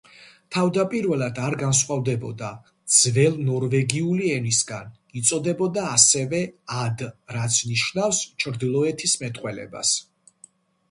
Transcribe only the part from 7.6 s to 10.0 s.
ნიშნავს „ჩრდილოეთის მეტყველებას“.